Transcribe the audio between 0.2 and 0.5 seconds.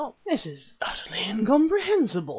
"This